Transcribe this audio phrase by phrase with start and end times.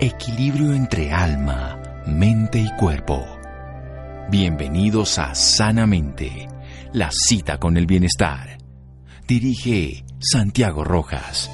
[0.00, 3.26] equilibrio entre alma, mente y cuerpo.
[4.30, 6.48] Bienvenidos a Sanamente,
[6.92, 8.58] la cita con el bienestar.
[9.26, 11.50] Dirige Santiago Rojas.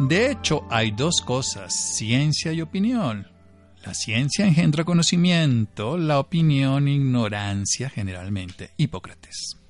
[0.00, 3.28] De hecho, hay dos cosas, ciencia y opinión.
[3.84, 8.70] La ciencia engendra conocimiento, la opinión ignorancia generalmente.
[8.78, 9.65] Hipócrates.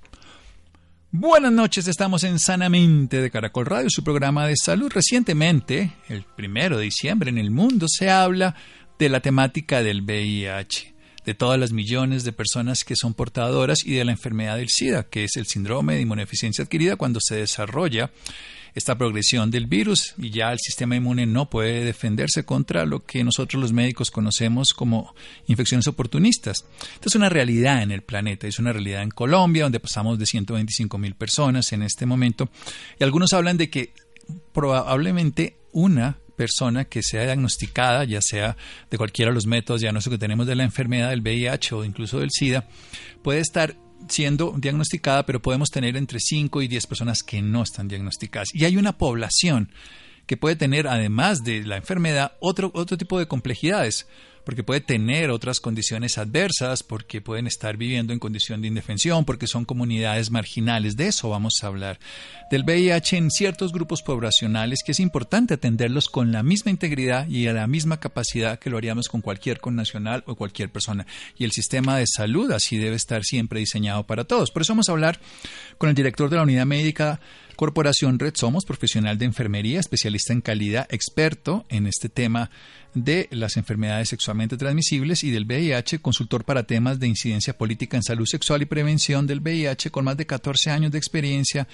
[1.12, 4.91] Buenas noches, estamos en Sanamente de Caracol Radio, su programa de salud.
[4.92, 8.56] Recientemente, el primero de diciembre, en el mundo se habla
[8.98, 13.95] de la temática del VIH, de todas las millones de personas que son portadoras y
[13.95, 18.10] de la enfermedad del SIDA, que es el síndrome de inmunodeficiencia adquirida cuando se desarrolla
[18.76, 23.24] esta progresión del virus y ya el sistema inmune no puede defenderse contra lo que
[23.24, 25.14] nosotros los médicos conocemos como
[25.46, 26.66] infecciones oportunistas.
[26.92, 30.26] Esta es una realidad en el planeta, es una realidad en Colombia, donde pasamos de
[30.26, 32.51] 125 mil personas en este momento,
[33.01, 33.95] y algunos hablan de que
[34.52, 38.58] probablemente una persona que sea diagnosticada, ya sea
[38.90, 42.20] de cualquiera de los métodos diagnósticos que tenemos de la enfermedad del VIH o incluso
[42.20, 42.68] del SIDA,
[43.23, 43.74] puede estar
[44.09, 48.48] siendo diagnosticada, pero podemos tener entre 5 y 10 personas que no están diagnosticadas.
[48.54, 49.71] Y hay una población
[50.27, 54.07] que puede tener, además de la enfermedad, otro, otro tipo de complejidades
[54.46, 59.49] porque puede tener otras condiciones adversas, porque pueden estar viviendo en condición de indefensión, porque
[59.49, 60.97] son comunidades marginales.
[60.97, 61.99] De eso vamos a hablar.
[62.49, 67.49] Del VIH en ciertos grupos poblacionales que es importante atenderlos con la misma integridad y
[67.49, 71.09] a la misma capacidad que lo haríamos con cualquier connacional o cualquier persona.
[71.37, 74.53] Y el sistema de salud así debe estar siempre diseñado para todos.
[74.53, 75.19] Por eso vamos a hablar
[75.77, 77.21] con el director de la unidad médica
[77.56, 82.50] Corporación Red Somos, profesional de enfermería, especialista en calidad, experto en este tema
[82.93, 88.03] de las enfermedades sexualmente transmisibles y del VIH, consultor para temas de incidencia política en
[88.03, 91.66] salud sexual y prevención del VIH con más de 14 años de experiencia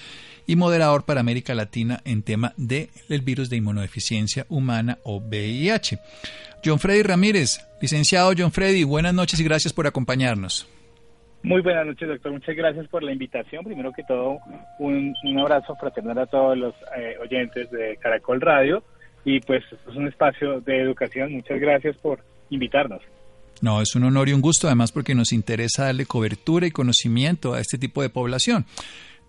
[0.47, 2.89] y moderador para América Latina en tema del
[3.21, 5.99] virus de inmunodeficiencia humana o VIH.
[6.63, 10.67] John Freddy Ramírez, licenciado John Freddy, buenas noches y gracias por acompañarnos.
[11.43, 12.31] Muy buenas noches, doctor.
[12.31, 13.65] Muchas gracias por la invitación.
[13.65, 14.37] Primero que todo,
[14.79, 18.81] un, abrazo fraternal a todos los eh, oyentes de Caracol Radio.
[19.25, 21.33] Y pues es un espacio de educación.
[21.33, 23.01] Muchas gracias por invitarnos.
[23.61, 27.53] No, es un honor y un gusto, además porque nos interesa darle cobertura y conocimiento
[27.53, 28.65] a este tipo de población.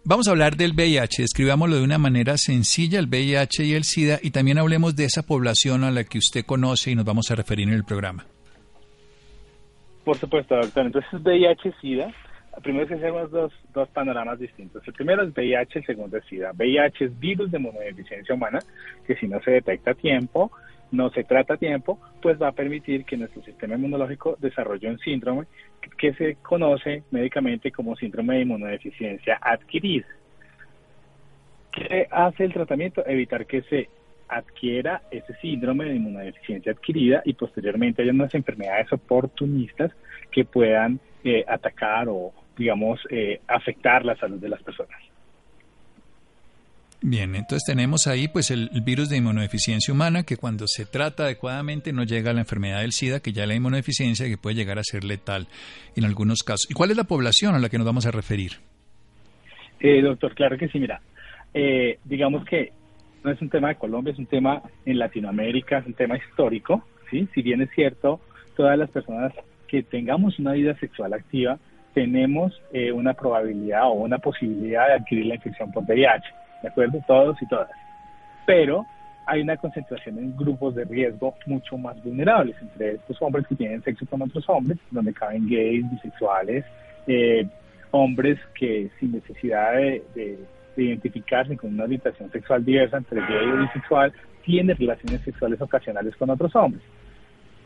[0.05, 4.21] Vamos a hablar del VIH, describámoslo de una manera sencilla, el VIH y el SIDA,
[4.23, 7.37] y también hablemos de esa población a la que usted conoce y nos vamos a
[7.37, 8.27] referir en el programa.
[10.05, 10.87] Por supuesto, doctor.
[10.87, 12.13] Entonces, VIH-Sida,
[12.63, 14.87] primero que hacemos dos, dos panoramas distintos.
[14.87, 16.53] El primero es VIH, el segundo es SIDA.
[16.53, 18.61] VIH es virus de inmunodeficiencia humana,
[19.07, 20.53] que si no se detecta a tiempo,
[20.93, 24.99] no se trata a tiempo, pues va a permitir que nuestro sistema inmunológico desarrolle un
[24.99, 25.47] síndrome
[25.99, 30.07] que se conoce médicamente como síndrome de inmunodeficiencia adquirida.
[31.73, 33.05] ¿Qué hace el tratamiento?
[33.07, 33.89] Evitar que se
[34.29, 39.93] adquiera ese síndrome de inmunodeficiencia adquirida y posteriormente haya unas enfermedades oportunistas
[40.31, 44.99] que puedan eh, atacar o, digamos, eh, afectar la salud de las personas.
[47.01, 51.93] Bien, entonces tenemos ahí pues el, virus de inmunodeficiencia humana que cuando se trata adecuadamente
[51.93, 54.85] no llega a la enfermedad del SIDA, que ya la inmunodeficiencia que puede llegar a
[54.85, 55.49] ser letal
[55.97, 56.71] en algunos casos.
[56.71, 58.53] ¿Y cuál es la población a la que nos vamos a referir?
[59.81, 61.03] Eh, doctor, claro que sí, mira,
[62.05, 62.73] digamos que
[63.25, 66.85] no es un tema de Colombia, es un tema en Latinoamérica, es un tema histórico,
[67.11, 67.27] ¿sí?
[67.35, 68.21] Si bien es cierto,
[68.55, 69.33] todas las personas
[69.67, 71.59] que tengamos una vida sexual activa,
[71.95, 76.23] tenemos eh, una probabilidad o una posibilidad de adquirir la infección por VIH,
[76.63, 77.03] ¿de acuerdo?
[77.07, 77.71] Todos y todas.
[78.47, 78.85] Pero
[79.27, 83.83] hay una concentración en grupos de riesgo mucho más vulnerables, entre estos hombres que tienen
[83.83, 86.65] sexo con otros hombres, donde caben gays, bisexuales,
[87.07, 87.47] eh,
[87.91, 90.39] hombres que sin necesidad de de
[90.83, 94.13] identificarse con una orientación sexual diversa entre gay y bisexual,
[94.45, 96.83] tiene relaciones sexuales ocasionales con otros hombres.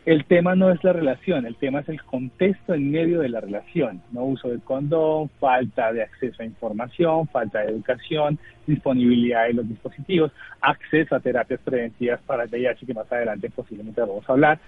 [0.05, 3.41] El tema no es la relación, el tema es el contexto en medio de la
[3.41, 9.53] relación, no uso de condón, falta de acceso a información, falta de educación, disponibilidad de
[9.53, 10.31] los dispositivos,
[10.61, 14.59] acceso a terapias preventivas para el VIH que más adelante posiblemente vamos a hablar.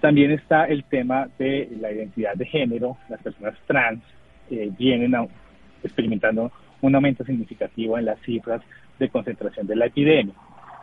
[0.00, 4.02] También está el tema de la identidad de género, las personas trans
[4.50, 5.14] eh, vienen
[5.82, 6.52] experimentando
[6.84, 8.60] un aumento significativo en las cifras
[8.98, 10.34] de concentración de la epidemia.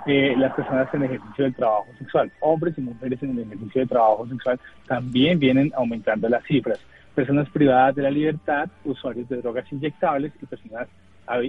[0.07, 3.89] Eh, las personas en ejercicio del trabajo sexual, hombres y mujeres en el ejercicio del
[3.89, 6.79] trabajo sexual, también vienen aumentando las cifras.
[7.13, 10.87] Personas privadas de la libertad, usuarios de drogas inyectables y personas,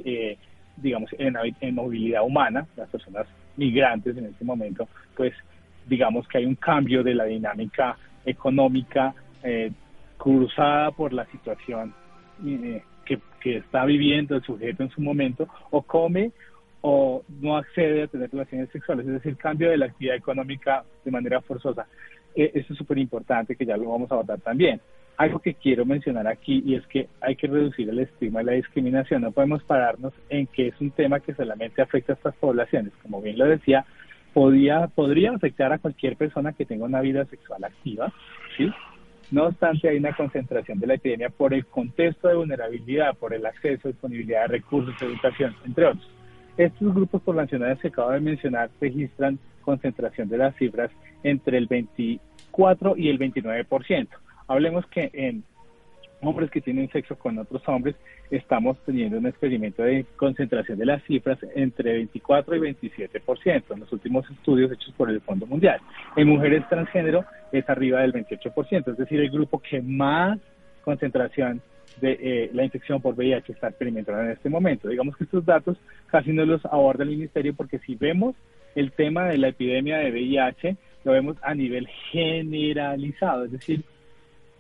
[0.05, 0.37] eh,
[0.77, 3.27] digamos, en, movilidad humana, las personas
[3.57, 5.33] migrantes en este momento, pues
[5.87, 9.73] digamos que hay un cambio de la dinámica económica eh,
[10.19, 11.95] cruzada por la situación
[12.45, 12.83] eh,
[13.43, 16.33] que, está viviendo el sujeto en su momento, o come
[16.81, 21.11] o no accede a tener relaciones sexuales, es decir, cambio de la actividad económica de
[21.11, 21.87] manera forzosa.
[22.35, 24.81] Eh, eso es súper importante que ya lo vamos a abordar también.
[25.17, 28.53] Algo que quiero mencionar aquí y es que hay que reducir el estigma y la
[28.53, 29.23] discriminación.
[29.23, 32.93] No podemos pararnos en que es un tema que solamente afecta a estas poblaciones.
[33.03, 33.85] Como bien lo decía,
[34.33, 38.13] podía, podría afectar a cualquier persona que tenga una vida sexual activa,
[38.57, 38.73] ¿sí?
[39.31, 43.47] No obstante, hay una concentración de la epidemia por el contexto de vulnerabilidad, por el
[43.47, 46.11] acceso, disponibilidad de recursos, educación, entre otros.
[46.57, 50.91] Estos grupos poblacionales que acabo de mencionar registran concentración de las cifras
[51.23, 54.09] entre el 24 y el 29%.
[54.49, 55.45] Hablemos que en
[56.23, 57.97] hombres que tienen sexo con otros hombres,
[58.31, 63.93] estamos teniendo un experimento de concentración de las cifras entre 24 y 27% en los
[63.93, 65.81] últimos estudios hechos por el Fondo Mundial.
[66.17, 70.39] En mujeres transgénero es arriba del 28%, es decir, el grupo que más
[70.85, 71.61] concentración
[72.01, 74.89] de eh, la infección por VIH está experimentando en este momento.
[74.89, 75.77] Digamos que estos datos
[76.07, 78.35] casi no los aborda el Ministerio porque si vemos
[78.75, 83.85] el tema de la epidemia de VIH, lo vemos a nivel generalizado, es decir,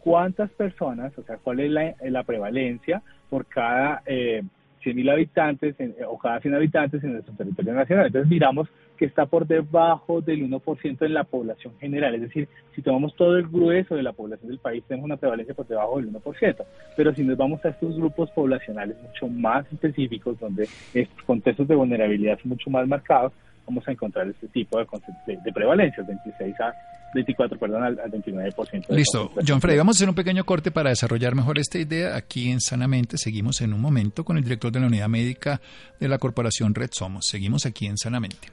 [0.02, 4.42] cuántas personas, o sea, cuál es la, prevalencia por cada eh,
[4.84, 5.76] 100.000 habitantes
[6.08, 8.06] o cada 100 habitantes en nuestro territorio nacional.
[8.06, 12.14] Entonces miramos que está por debajo del 1% en la población general.
[12.14, 15.54] Es decir, si tomamos todo el grueso de la población del país, tenemos una prevalencia
[15.54, 16.64] por debajo del 1%.
[16.96, 21.74] Pero si nos vamos a estos grupos poblacionales mucho más específicos, donde estos contextos de
[21.74, 23.32] vulnerabilidad son mucho más marcados,
[23.66, 24.86] vamos a encontrar este tipo de,
[25.26, 26.74] de, de prevalencias, 26 a
[27.14, 28.88] 24, perdón, al, 29%.
[28.90, 29.32] Listo.
[29.46, 32.16] John Frey, vamos a hacer un pequeño corte para desarrollar mejor esta idea.
[32.16, 35.60] Aquí en Sanamente seguimos en un momento con el director de la unidad médica
[36.00, 37.26] de la corporación Red Somos.
[37.26, 38.48] Seguimos aquí en Sanamente.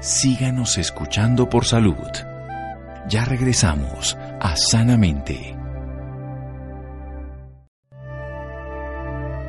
[0.00, 1.94] Síganos escuchando por salud.
[3.08, 5.56] Ya regresamos a Sanamente.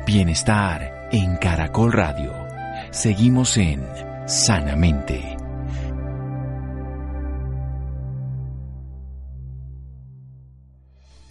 [0.06, 2.43] Bienestar en Caracol Radio.
[2.94, 3.82] Seguimos en
[4.28, 5.36] Sanamente.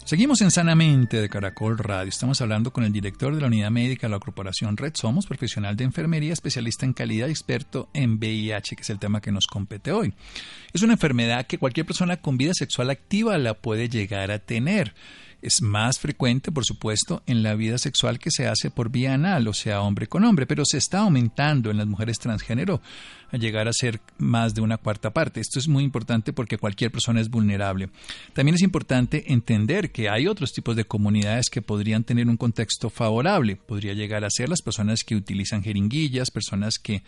[0.04, 2.10] Seguimos en Sanamente de Caracol Radio.
[2.10, 5.74] Estamos hablando con el director de la unidad médica de la corporación Red Somos, profesional
[5.74, 9.46] de enfermería, especialista en calidad y experto en VIH, que es el tema que nos
[9.46, 10.12] compete hoy.
[10.74, 14.94] Es una enfermedad que cualquier persona con vida sexual activa la puede llegar a tener.
[15.44, 19.46] Es más frecuente, por supuesto, en la vida sexual que se hace por vía anal,
[19.46, 22.80] o sea, hombre con hombre, pero se está aumentando en las mujeres transgénero
[23.30, 25.40] a llegar a ser más de una cuarta parte.
[25.40, 27.90] Esto es muy importante porque cualquier persona es vulnerable.
[28.32, 32.90] También es importante entender que hay otros tipos de comunidades que podrían tener un contexto
[32.90, 33.56] favorable.
[33.56, 37.02] Podría llegar a ser las personas que utilizan jeringuillas, personas que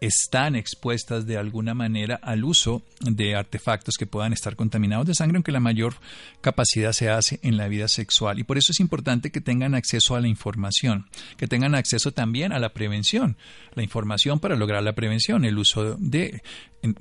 [0.00, 5.36] están expuestas de alguna manera al uso de artefactos que puedan estar contaminados de sangre,
[5.36, 5.94] aunque la mayor
[6.40, 8.38] capacidad se hace en la vida sexual.
[8.38, 11.06] Y por eso es importante que tengan acceso a la información,
[11.36, 13.36] que tengan acceso también a la prevención,
[13.74, 16.42] la información para lograr la prevención, el uso de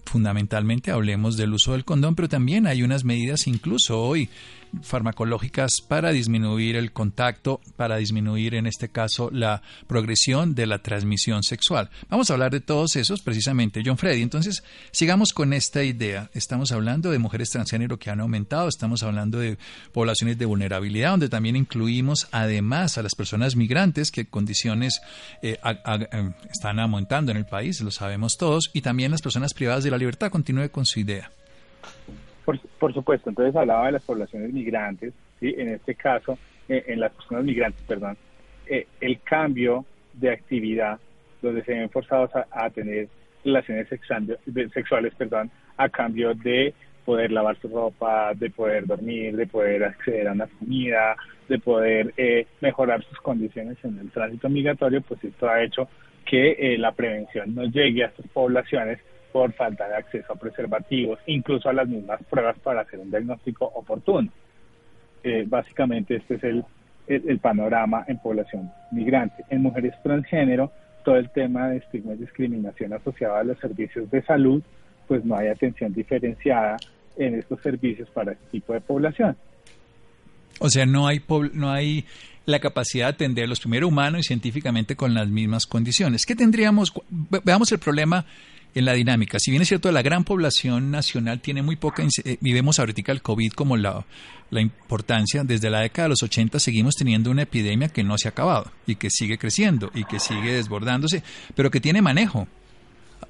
[0.06, 4.30] fundamentalmente hablemos del uso del condón, pero también hay unas medidas incluso hoy
[4.82, 11.44] farmacológicas para disminuir el contacto, para disminuir en este caso la progresión de la transmisión
[11.44, 11.90] sexual.
[12.10, 14.22] Vamos a hablar de todos esos precisamente, John Freddy.
[14.22, 16.30] Entonces, sigamos con esta idea.
[16.34, 19.58] Estamos hablando de mujeres transgénero que han aumentado, estamos hablando de
[19.92, 25.02] poblaciones de vulnerabilidad, donde también incluimos además a las personas migrantes que condiciones
[25.42, 29.84] eh, eh, están aumentando en el país, lo sabemos todos, y también las personas privadas
[29.84, 30.32] de la libertad.
[30.32, 31.32] Continúe con su idea.
[32.80, 35.54] Por, supuesto, entonces hablaba de las poblaciones migrantes, ¿sí?
[35.58, 36.40] en este caso,
[36.70, 38.16] eh, en las personas migrantes, perdón,
[38.68, 40.98] eh, el cambio de actividad,
[41.42, 43.10] donde se ven forzados a, tener
[43.44, 46.74] relaciones sexuales, perdón, a cambio de
[47.04, 51.18] poder lavar su ropa, de poder dormir, de poder acceder a una comida,
[51.50, 55.90] de poder eh, mejorar sus condiciones en el tránsito migratorio, pues esto ha hecho
[56.26, 59.00] que la prevención no llegue a estas poblaciones
[59.32, 63.66] por falta de acceso a preservativos, incluso a las mismas pruebas para hacer un diagnóstico
[63.66, 64.30] oportuno.
[65.24, 66.66] Eh, básicamente este es el,
[67.08, 69.44] el, panorama en población migrante.
[69.50, 70.72] En mujeres transgénero,
[71.04, 74.62] todo el tema de estigma y discriminación asociado a los servicios de salud,
[75.08, 76.78] pues no hay atención diferenciada
[77.18, 79.36] en estos servicios para este tipo de población.
[80.60, 81.22] O sea, no hay,
[81.54, 82.06] no hay
[82.46, 86.26] la capacidad de atenderlos primero humano y científicamente con las mismas condiciones.
[86.26, 86.94] ¿Qué tendríamos?
[87.44, 88.26] Veamos el problema
[88.76, 89.40] en la dinámica.
[89.40, 93.12] Si bien es cierto, la gran población nacional tiene muy poca, eh, y vemos ahorita
[93.12, 94.06] el COVID como la,
[94.50, 98.28] la importancia, desde la década de los 80 seguimos teniendo una epidemia que no se
[98.28, 101.24] ha acabado y que sigue creciendo y que sigue desbordándose,
[101.56, 102.48] pero que tiene manejo.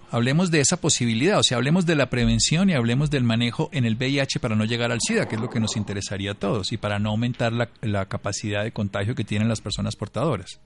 [0.10, 3.86] Hablemos de esa posibilidad, o sea, hablemos de la prevención y hablemos del manejo en
[3.86, 6.72] el VIH para no llegar al SIDA, que es lo que nos interesaría a todos,
[6.72, 10.62] y para no aumentar la, la capacidad de contagio que tienen las personas portadoras.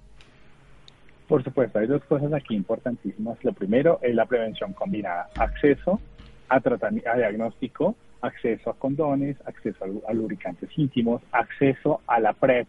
[1.32, 3.42] Por supuesto, hay dos cosas aquí importantísimas.
[3.42, 5.30] Lo primero es la prevención combinada.
[5.40, 6.02] Acceso
[6.50, 12.68] a, tratamiento, a diagnóstico, acceso a condones, acceso a, lubricantes íntimos, acceso a la PrEP,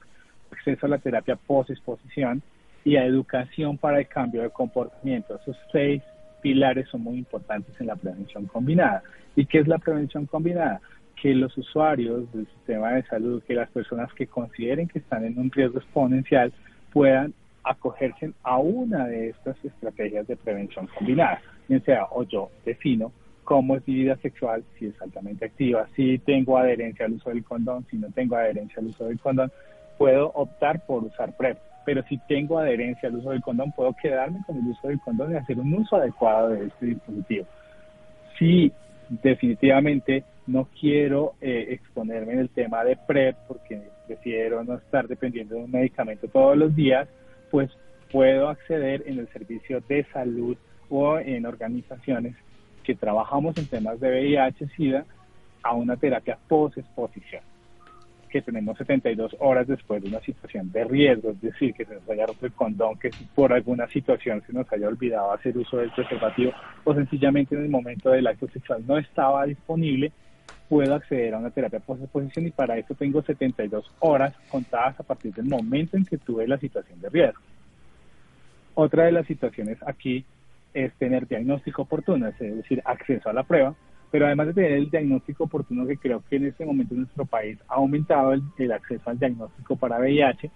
[0.52, 2.40] acceso a la terapia post-exposición
[2.84, 5.40] y a educación para el cambio de comportamiento.
[5.42, 6.00] Esos seis
[6.40, 9.02] pilares son muy importantes en la prevención combinada.
[9.34, 10.80] ¿Y qué es la prevención combinada?
[11.20, 15.36] Que los usuarios del sistema de salud, que las personas que consideren que están en
[15.36, 16.52] un riesgo exponencial
[16.92, 21.40] puedan acogerse a una de estas estrategias de prevención combinada,
[21.80, 23.12] sea o yo defino
[23.44, 27.44] cómo es mi vida sexual, si es altamente activa, si tengo adherencia al uso del
[27.44, 29.50] condón, si no tengo adherencia al uso del condón,
[29.98, 31.58] puedo optar por usar PrEP.
[31.84, 35.32] Pero si tengo adherencia al uso del condón, puedo quedarme con el uso del condón
[35.32, 37.46] y hacer un uso adecuado de este dispositivo.
[38.38, 38.72] Si
[39.08, 45.56] definitivamente no quiero eh, exponerme en el tema de PrEP porque prefiero no estar dependiendo
[45.56, 47.08] de un medicamento todos los días,
[47.52, 47.70] pues
[48.10, 50.56] puedo acceder en el servicio de salud
[50.88, 52.34] o en organizaciones
[52.82, 55.04] que trabajamos en temas de VIH-Sida
[55.62, 57.42] a una terapia post-exposición,
[58.30, 62.08] que tenemos 72 horas después de una situación de riesgo, es decir, que se nos
[62.08, 65.90] haya roto el condón, que por alguna situación se nos haya olvidado hacer uso del
[65.90, 66.52] preservativo
[66.84, 70.10] o sencillamente en el momento del acto sexual no estaba disponible,
[70.72, 75.34] puedo acceder a una terapia post-exposición y para eso tengo 72 horas contadas a partir
[75.34, 77.42] del momento en que tuve la situación de riesgo.
[78.72, 80.24] Otra de las situaciones aquí
[80.72, 83.74] es tener diagnóstico oportuno, es decir, acceso a la prueba,
[84.10, 87.26] pero además de tener el diagnóstico oportuno que creo que en este momento en nuestro
[87.26, 90.50] país ha aumentado el, acceso al diagnóstico para VIH,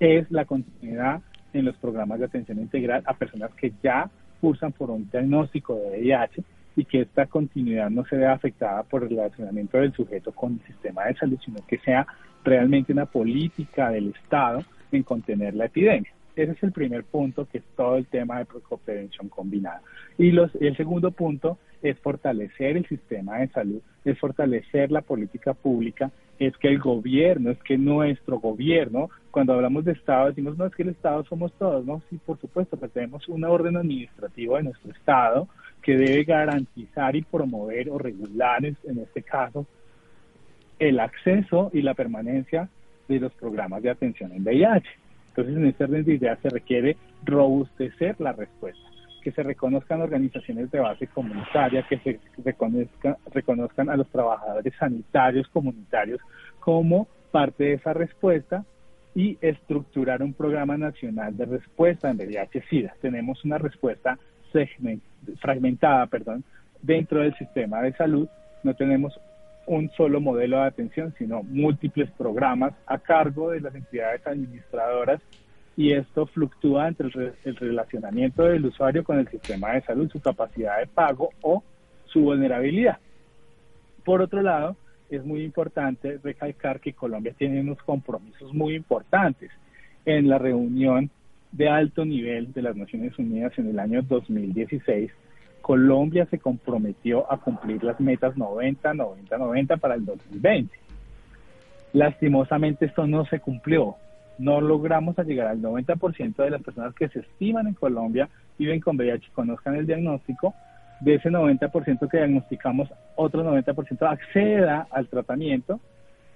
[0.00, 4.90] es la continuidad en los programas de atención integral a personas que ya cursan por
[4.90, 6.42] un diagnóstico de VIH
[6.78, 10.66] y que esta continuidad no se vea afectada por el relacionamiento del sujeto con el
[10.66, 12.06] sistema de salud, sino que sea
[12.44, 14.60] realmente una política del Estado
[14.92, 16.12] en contener la epidemia.
[16.36, 18.46] Ese es el primer punto, que es todo el tema de
[18.84, 19.82] prevención combinada.
[20.18, 25.54] Y los, el segundo punto es fortalecer el sistema de salud, es fortalecer la política
[25.54, 30.66] pública, es que el gobierno, es que nuestro gobierno, cuando hablamos de Estado, decimos, no,
[30.66, 32.02] es que el Estado somos todos, ¿no?
[32.08, 35.48] Sí, por supuesto, pero tenemos un orden administrativo de nuestro Estado
[35.88, 39.64] que debe garantizar y promover o regular, en este caso,
[40.78, 42.68] el acceso y la permanencia
[43.08, 44.86] de los programas de atención en VIH.
[45.28, 48.86] Entonces, en este orden de ideas se requiere robustecer la respuesta,
[49.22, 55.48] que se reconozcan organizaciones de base comunitaria, que se reconozca, reconozcan a los trabajadores sanitarios
[55.48, 56.20] comunitarios
[56.60, 58.62] como parte de esa respuesta
[59.14, 62.94] y estructurar un programa nacional de respuesta en VIH-Sida.
[63.00, 64.18] Tenemos una respuesta
[65.40, 66.44] fragmentada perdón,
[66.82, 68.28] dentro del sistema de salud.
[68.62, 69.18] No tenemos
[69.66, 75.20] un solo modelo de atención, sino múltiples programas a cargo de las entidades administradoras
[75.76, 77.08] y esto fluctúa entre
[77.44, 81.62] el, relacionamiento del usuario con el sistema de salud, su capacidad de pago o
[82.06, 82.98] su vulnerabilidad.
[84.04, 84.76] Por otro lado,
[85.08, 89.50] es muy importante recalcar que Colombia tiene unos compromisos muy importantes
[90.04, 91.10] en la reunión
[91.52, 95.10] de alto nivel de las Naciones Unidas en el año 2016
[95.68, 100.74] Colombia se comprometió a cumplir las metas 90, 90, 90 para el 2020.
[101.92, 103.96] Lastimosamente esto no se cumplió.
[104.38, 108.96] No logramos llegar al 90% de las personas que se estiman en Colombia viven con
[108.96, 110.54] VIH y conozcan el diagnóstico.
[111.00, 115.80] De ese 90% que diagnosticamos, otro 90% acceda al tratamiento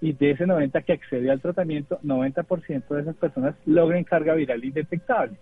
[0.03, 4.63] y de ese 90% que accede al tratamiento, 90% de esas personas logren carga viral
[4.63, 5.39] indetectable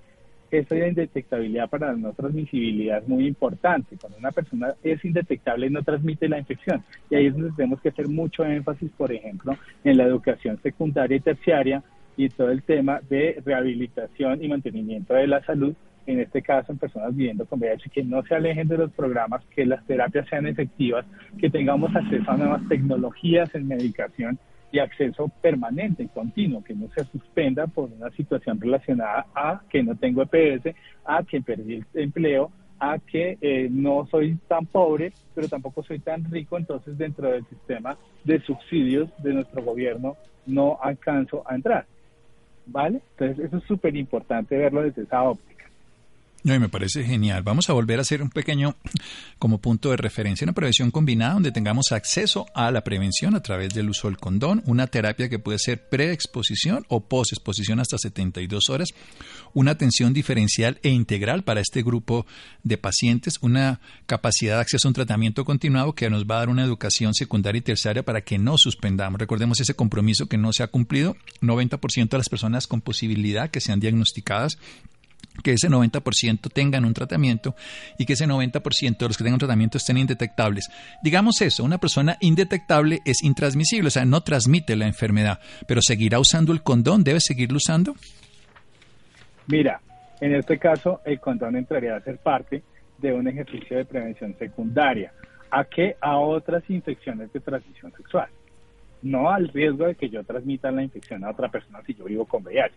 [0.51, 3.97] esa indetectabilidad para la no transmisibilidad es muy importante.
[4.01, 6.83] Cuando una persona es indetectable no transmite la infección.
[7.09, 11.17] Y ahí es donde tenemos que hacer mucho énfasis, por ejemplo, en la educación secundaria
[11.17, 11.83] y terciaria
[12.17, 15.75] y todo el tema de rehabilitación y mantenimiento de la salud,
[16.07, 19.45] en este caso en personas viviendo con VIH, que no se alejen de los programas,
[19.55, 21.07] que las terapias sean efectivas,
[21.39, 24.39] que tengamos acceso a nuevas tecnologías en medicación
[24.73, 29.83] y acceso permanente y continuo, que no se suspenda por una situación relacionada a que
[29.83, 30.75] no tengo EPS,
[31.05, 35.99] a que perdí el empleo, a que eh, no soy tan pobre, pero tampoco soy
[35.99, 41.87] tan rico, entonces dentro del sistema de subsidios de nuestro gobierno no alcanzo a entrar.
[42.67, 43.01] ¿Vale?
[43.13, 45.60] Entonces eso es súper importante verlo desde esa óptica.
[46.43, 47.43] No, me parece genial.
[47.43, 48.75] Vamos a volver a hacer un pequeño
[49.39, 53.75] como punto de referencia, una prevención combinada donde tengamos acceso a la prevención a través
[53.75, 58.89] del uso del condón, una terapia que puede ser preexposición o posexposición hasta 72 horas,
[59.53, 62.25] una atención diferencial e integral para este grupo
[62.63, 66.49] de pacientes, una capacidad de acceso a un tratamiento continuado que nos va a dar
[66.49, 69.21] una educación secundaria y terciaria para que no suspendamos.
[69.21, 71.17] Recordemos ese compromiso que no se ha cumplido.
[71.43, 74.59] 90% de las personas con posibilidad que sean diagnosticadas
[75.43, 77.55] que ese 90% tengan un tratamiento
[77.99, 80.69] y que ese 90% de los que tengan un tratamiento estén indetectables.
[81.03, 86.19] Digamos eso, una persona indetectable es intransmisible, o sea, no transmite la enfermedad, pero seguirá
[86.19, 87.95] usando el condón, debe seguirlo usando.
[89.47, 89.81] Mira,
[90.21, 92.63] en este caso el condón entraría a ser parte
[92.99, 95.13] de un ejercicio de prevención secundaria.
[95.51, 95.97] ¿A qué?
[96.01, 98.29] A otras infecciones de transmisión sexual.
[99.03, 102.27] No al riesgo de que yo transmita la infección a otra persona si yo vivo
[102.27, 102.75] con VIH.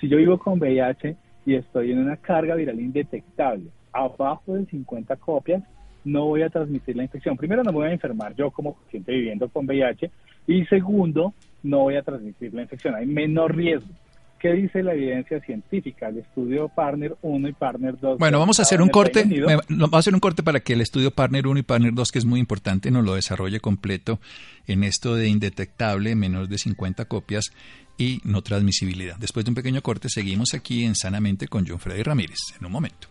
[0.00, 1.14] Si yo vivo con VIH,
[1.46, 5.62] y estoy en una carga viral indetectable, abajo de 50 copias,
[6.04, 7.36] no voy a transmitir la infección.
[7.36, 10.10] Primero, no me voy a enfermar yo como paciente viviendo con VIH
[10.46, 12.94] y segundo, no voy a transmitir la infección.
[12.94, 13.92] Hay menor riesgo.
[14.40, 16.08] ¿Qué dice la evidencia científica?
[16.08, 18.18] El estudio Partner 1 y Partner 2.
[18.18, 19.28] Bueno, vamos a hacer un corte.
[19.68, 22.18] Vamos a hacer un corte para que el estudio Partner 1 y Partner 2, que
[22.18, 24.18] es muy importante, nos lo desarrolle completo
[24.66, 27.52] en esto de indetectable, menos de 50 copias
[27.98, 29.16] y no transmisibilidad.
[29.18, 32.38] Después de un pequeño corte, seguimos aquí en Sanamente con John Freddy Ramírez.
[32.58, 33.08] En un momento.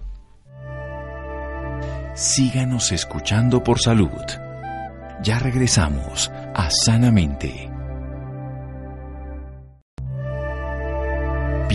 [2.16, 4.10] Síganos escuchando por salud.
[5.22, 7.69] Ya regresamos a Sanamente.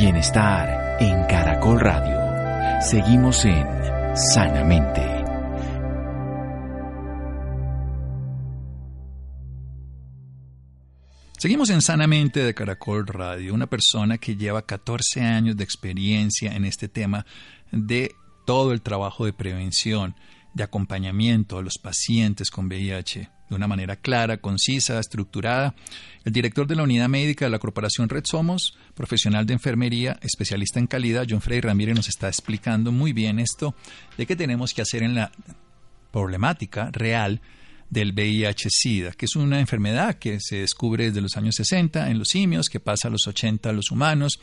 [0.04, 2.82] Bienestar en Caracol Radio.
[2.82, 3.66] Seguimos en
[4.14, 5.00] Sanamente.
[11.38, 16.66] Seguimos en Sanamente de Caracol Radio, una persona que lleva 14 años de experiencia en
[16.66, 17.24] este tema
[17.72, 20.16] de todo el trabajo de prevención,
[20.54, 25.74] de acompañamiento a los pacientes con VIH de una manera clara, concisa, estructurada.
[26.24, 30.78] El director de la unidad médica de la Corporación Red Somos, profesional de enfermería, especialista
[30.78, 33.74] en calidad, John Frey Ramírez, nos está explicando muy bien esto
[34.16, 35.30] de qué tenemos que hacer en la
[36.10, 37.42] problemática real
[37.94, 42.28] del VIH-Sida, que es una enfermedad que se descubre desde los años 60 en los
[42.28, 44.40] simios, que pasa a los 80 a los humanos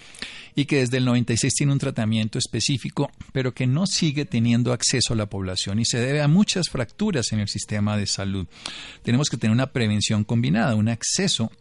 [0.56, 5.14] y que desde el 96 tiene un tratamiento específico, pero que no sigue teniendo acceso
[5.14, 8.48] a la población y se debe a muchas fracturas en el sistema de salud.
[9.04, 11.52] Tenemos que tener una prevención combinada, un acceso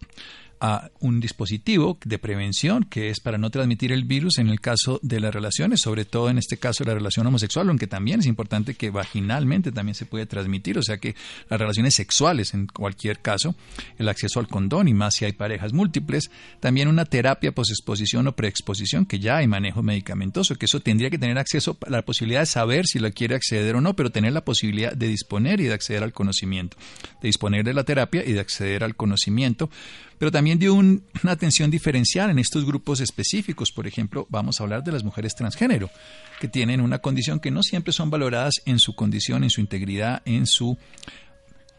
[0.61, 5.01] a un dispositivo de prevención que es para no transmitir el virus en el caso
[5.03, 8.75] de las relaciones, sobre todo en este caso la relación homosexual, aunque también es importante
[8.75, 11.15] que vaginalmente también se puede transmitir, o sea que
[11.49, 13.55] las relaciones sexuales en cualquier caso,
[13.99, 18.37] el acceso al condón y más si hay parejas múltiples, también una terapia posexposición o
[18.37, 22.41] preexposición que ya hay manejo medicamentoso, que eso tendría que tener acceso a la posibilidad
[22.41, 25.65] de saber si la quiere acceder o no, pero tener la posibilidad de disponer y
[25.65, 26.77] de acceder al conocimiento,
[27.23, 29.71] de disponer de la terapia y de acceder al conocimiento
[30.21, 33.73] pero también dio una atención diferencial en estos grupos específicos.
[33.73, 35.89] Por ejemplo, vamos a hablar de las mujeres transgénero,
[36.39, 40.21] que tienen una condición que no siempre son valoradas en su condición, en su integridad,
[40.27, 40.77] en su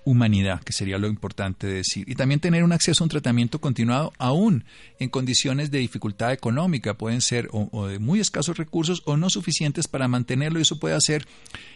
[0.05, 2.09] humanidad, que sería lo importante de decir.
[2.09, 4.65] Y también tener un acceso a un tratamiento continuado aún
[4.97, 6.97] en condiciones de dificultad económica.
[6.97, 10.95] Pueden ser o, de muy escasos recursos o no suficientes para mantenerlo y eso puede
[10.95, 11.27] hacer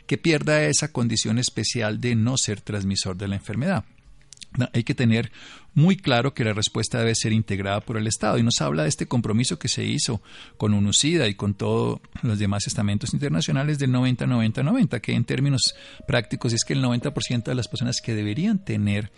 [0.08, 3.86] que pierda esa condición especial de no ser transmisor de la enfermedad
[4.74, 5.32] hay que tener
[5.74, 8.38] muy claro que la respuesta debe ser integrada por el Estado.
[8.38, 10.22] Y nos habla de este compromiso que se hizo
[10.58, 15.76] con UNUCIDA y con todos los demás estamentos internacionales del 90-90-90, que en términos
[16.08, 19.12] prácticos es que el 90% de las personas que deberían tener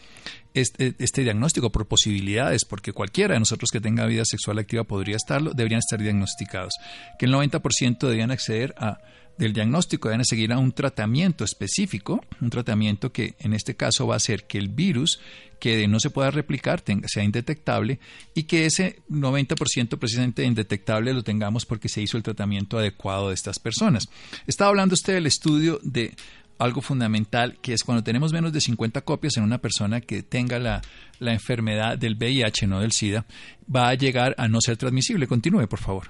[0.53, 5.15] este, este, diagnóstico por posibilidades, porque cualquiera de nosotros que tenga vida sexual activa podría
[5.15, 6.73] estarlo, deberían estar diagnosticados.
[7.19, 8.99] Que el 90% deberían acceder a
[9.37, 14.15] del diagnóstico deben seguir a un tratamiento específico, un tratamiento que en este caso va
[14.15, 15.19] a hacer que el virus
[15.59, 17.99] que no se pueda replicar sea indetectable
[18.33, 23.33] y que ese 90% precisamente indetectable lo tengamos porque se hizo el tratamiento adecuado de
[23.33, 24.09] estas personas.
[24.45, 26.15] Estaba hablando usted del estudio de
[26.59, 30.59] algo fundamental que es cuando tenemos menos de 50 copias en una persona que tenga
[30.59, 30.81] la,
[31.19, 33.25] la enfermedad del VIH, no del SIDA,
[33.73, 35.27] va a llegar a no ser transmisible.
[35.27, 36.09] Continúe, por favor.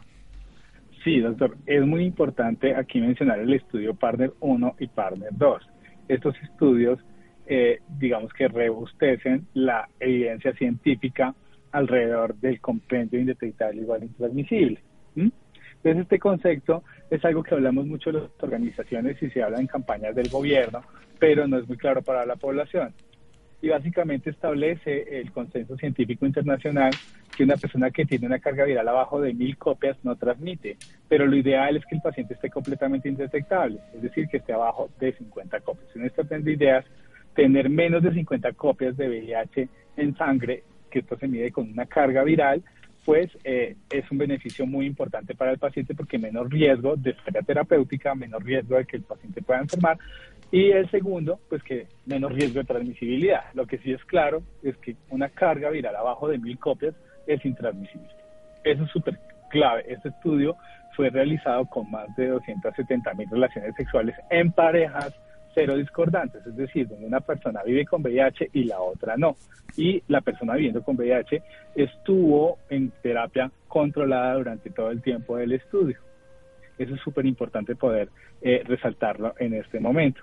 [1.07, 5.63] Sí, doctor, es muy importante aquí mencionar el estudio Partner 1 y Partner 2.
[6.09, 6.99] Estos estudios,
[7.45, 11.33] eh, digamos que rebustecen la evidencia científica
[11.71, 14.81] alrededor del compendio indetectable igual intransmisible.
[15.15, 19.67] Entonces, este concepto es algo que hablamos mucho en las organizaciones y se habla en
[19.67, 20.81] campañas del gobierno,
[21.19, 22.93] pero no es muy claro para la población.
[23.61, 26.99] Y básicamente establece el consenso científico internacional
[27.37, 30.75] que una persona que tiene una carga viral abajo de mil copias no transmite,
[31.07, 34.89] pero lo ideal es que el paciente esté completamente indetectable, es decir, que esté abajo
[34.99, 35.95] de 50 copias.
[35.95, 36.85] En esta orden de ideas,
[37.35, 41.85] tener menos de 50 copias de VIH en sangre, que esto se mide con una
[41.85, 42.63] carga viral,
[43.05, 47.43] pues eh, es un beneficio muy importante para el paciente porque menos riesgo de falla
[47.43, 49.99] terapéutica, menos riesgo de que el paciente pueda enfermar
[50.51, 53.43] y el segundo, pues que menos riesgo de transmisibilidad.
[53.53, 56.95] Lo que sí es claro es que una carga viral abajo de mil copias
[57.27, 58.09] es intransmisible.
[58.63, 59.85] Eso es súper clave.
[59.87, 60.55] Este estudio
[60.95, 65.13] fue realizado con más de 270 mil relaciones sexuales en parejas
[65.57, 69.35] cero discordantes, es decir, donde una persona vive con VIH y la otra no.
[69.75, 71.41] Y la persona viviendo con VIH
[71.75, 75.97] estuvo en terapia controlada durante todo el tiempo del estudio.
[76.77, 78.09] Eso es súper importante poder
[78.41, 80.21] eh, resaltarlo en este momento.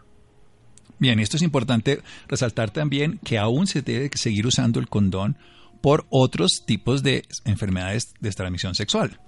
[1.01, 5.37] Bien, esto es importante resaltar también que aún se debe seguir usando el condón
[5.85, 9.21] por otros tipos de enfermedades de transmisión sexual.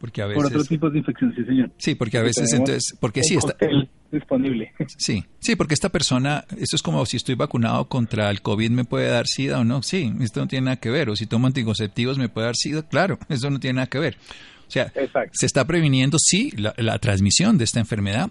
[0.00, 1.70] Porque a veces, por otros tipos de infección, sí, señor.
[1.76, 3.56] Sí, porque a veces entonces, porque sí está
[4.10, 4.72] disponible.
[4.98, 8.84] Sí, sí, porque esta persona, esto es como si estoy vacunado contra el COVID, ¿me
[8.84, 9.84] puede dar SIDA o no?
[9.84, 11.10] Sí, esto no tiene nada que ver.
[11.10, 12.82] O si tomo anticonceptivos, ¿me puede dar SIDA?
[12.88, 14.16] Claro, eso no tiene nada que ver.
[14.70, 14.92] O sea,
[15.32, 18.30] se está previniendo, sí, la, transmisión de esta enfermedad.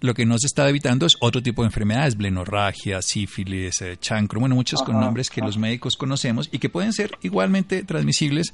[0.00, 4.40] Lo que no se está evitando es otro tipo de enfermedades, blenorragia, sífilis, eh, chancro,
[4.40, 8.52] bueno, muchos con nombres que los médicos conocemos y que pueden ser igualmente transmisibles,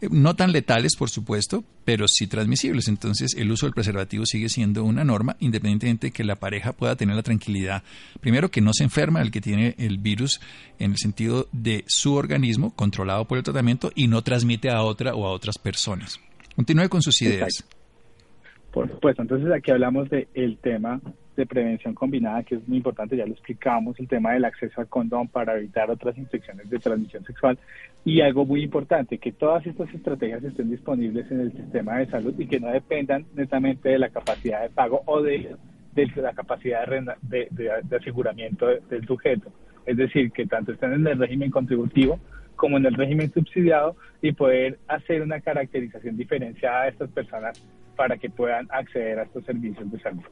[0.00, 2.88] eh, no tan letales, por supuesto, pero sí transmisibles.
[2.88, 6.96] Entonces, el uso del preservativo sigue siendo una norma, independientemente de que la pareja pueda
[6.96, 7.82] tener la tranquilidad,
[8.20, 10.40] primero, que no se enferma el que tiene el virus
[10.78, 15.14] en el sentido de su organismo, controlado por el tratamiento, y no transmite a otra
[15.14, 16.20] o a otras personas.
[16.56, 17.68] Continúe con sus ideas.
[18.72, 21.00] Por supuesto, entonces aquí hablamos del el tema
[21.36, 24.88] de prevención combinada, que es muy importante, ya lo explicamos, el tema del acceso al
[24.88, 27.58] condón para evitar otras infecciones de transmisión sexual
[28.06, 32.34] y algo muy importante, que todas estas estrategias estén disponibles en el sistema de salud
[32.38, 35.56] y que no dependan netamente de la capacidad de pago o de,
[36.16, 36.86] la capacidad
[37.22, 39.52] de, de aseguramiento del sujeto.
[39.84, 42.18] Es decir, que tanto estén en el régimen contributivo
[42.56, 47.62] como en el régimen subsidiado y poder hacer una caracterización diferenciada de estas personas
[47.96, 50.22] para que puedan acceder a estos servicios de salud.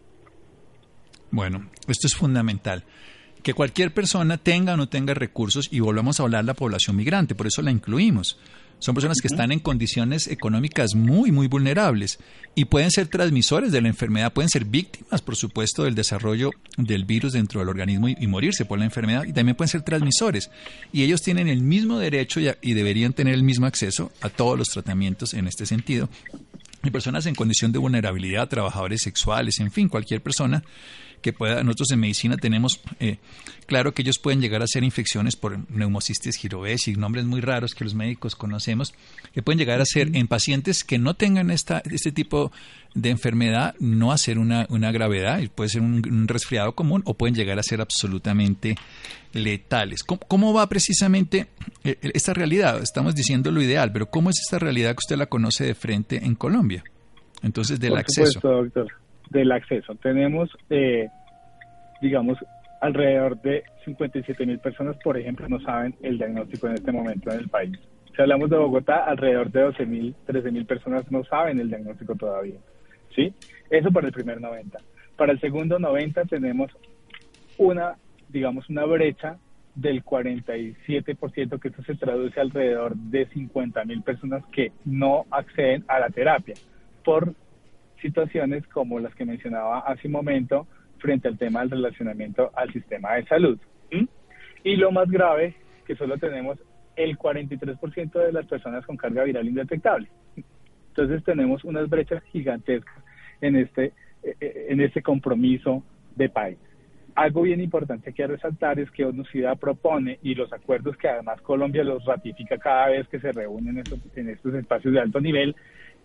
[1.31, 2.85] Bueno, esto es fundamental.
[3.43, 6.97] Que cualquier persona tenga o no tenga recursos, y volvamos a hablar de la población
[6.97, 8.39] migrante, por eso la incluimos.
[8.85, 12.19] Son personas que están en condiciones económicas muy, muy vulnerables
[12.55, 17.07] y pueden ser transmisores de la enfermedad, pueden ser víctimas, por supuesto, del desarrollo del
[17.07, 20.51] virus dentro del organismo y, morirse por la enfermedad y también pueden ser transmisores.
[20.93, 24.59] Y ellos tienen el mismo derecho y, y deberían tener el mismo acceso a todos
[24.59, 26.11] los tratamientos en este sentido.
[26.83, 30.63] Y personas en condición de vulnerabilidad, trabajadores sexuales, en fin, cualquier persona
[31.25, 33.17] que pueda, nosotros en medicina tenemos, eh,
[33.65, 37.83] claro que ellos pueden llegar a ser infecciones por neumocistis girovesi, nombres muy raros que
[37.83, 38.93] los médicos conocemos,
[39.33, 42.53] que pueden llegar a ser en pacientes que no tengan esta, este tipo
[42.95, 47.59] de enfermedad, no hacer una, una gravedad, puede ser un, resfriado común o pueden llegar
[47.59, 48.77] a ser absolutamente
[49.33, 50.03] letales.
[50.03, 51.47] ¿Cómo, va precisamente
[51.85, 52.83] eh, esta realidad?
[52.83, 56.23] Estamos diciendo lo ideal, pero ¿cómo es esta realidad que usted la conoce de frente
[56.23, 56.85] en Colombia?
[57.43, 58.41] Entonces, del acceso.
[58.43, 59.04] doctor
[59.35, 59.95] del acceso.
[59.97, 61.09] Tenemos, eh,
[62.01, 62.39] digamos,
[62.81, 67.41] alrededor de 57 mil personas, por ejemplo, no saben el diagnóstico en este momento en
[67.41, 67.79] el país.
[68.15, 72.15] Si hablamos de Bogotá, alrededor de 12 mil, 13 mil personas no saben el diagnóstico
[72.15, 72.59] todavía.
[73.15, 73.35] ¿Sí?
[73.71, 74.79] Eso para el primer 90.
[75.17, 76.71] Para el segundo 90 tenemos
[77.59, 77.97] una,
[78.29, 79.39] digamos, una brecha
[79.75, 85.99] del 47%, que esto se traduce alrededor de 50 mil personas que no acceden a
[85.99, 86.55] la terapia
[87.05, 87.35] por
[88.05, 90.67] situaciones como las que mencionaba hace un momento
[90.99, 93.59] frente al tema del relacionamiento al sistema de salud.
[94.63, 95.55] Y lo más grave,
[95.87, 96.59] que solo tenemos
[96.97, 100.09] el 43% de las personas con carga viral indetectable.
[100.89, 103.03] Entonces tenemos unas brechas gigantescas
[103.41, 105.83] en este, eh, eh, en este compromiso
[106.15, 106.59] de país.
[107.15, 111.85] Algo bien importante que resaltar es que ONUCIDA propone y los acuerdos que además Colombia
[111.85, 113.83] los ratifica cada vez que se reúnen
[114.17, 115.55] en estos espacios de alto nivel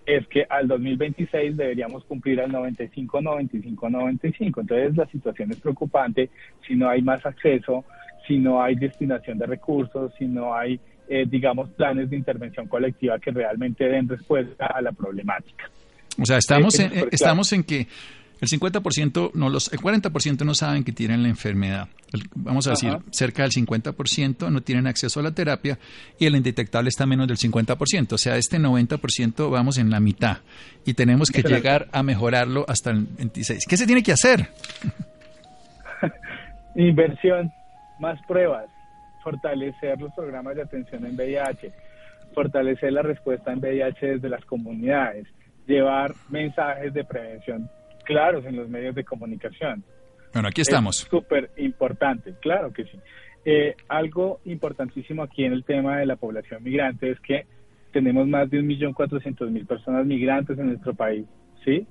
[0.10, 4.62] es que al 2026 deberíamos cumplir al 95, 95, 95.
[4.62, 6.30] Entonces la situación es preocupante
[6.68, 7.86] si no hay más acceso,
[8.28, 13.20] si no hay destinación de recursos, si no hay, eh, digamos, planes de intervención colectiva
[13.20, 15.70] que realmente den respuesta a la problemática.
[16.20, 17.88] O sea, estamos, en, estamos en que
[18.42, 21.90] el 50% no los, el 40% no saben que tienen la enfermedad.
[22.36, 25.78] vamos a decir, cerca del 50% no tienen acceso a la terapia
[26.18, 28.14] y el indetectable está menos del 50%.
[28.14, 30.38] O sea, este 90% vamos en la mitad
[30.86, 33.66] y tenemos que llegar a mejorarlo hasta el 26.
[33.68, 34.48] ¿Qué se tiene que hacer?
[36.76, 37.52] Inversión,
[38.00, 38.68] más pruebas,
[39.22, 41.74] fortalecer los programas de atención en VIH,
[42.34, 45.28] fortalecer la respuesta en VIH desde las comunidades,
[45.68, 47.70] llevar mensajes de prevención
[48.10, 49.84] claros en los medios de comunicación.
[50.34, 51.04] Bueno, aquí estamos.
[51.04, 53.00] Es súper importante, claro que sí.
[53.46, 57.46] Eh, algo importantísimo aquí en el tema de la población migrante es que
[57.94, 61.26] tenemos más de 1.400.000 personas migrantes en nuestro país,
[61.64, 61.86] ¿sí?